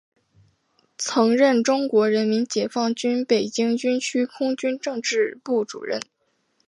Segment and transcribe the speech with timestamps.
[0.97, 6.01] 曾任中国人民解放军北京军区空军政治部主任。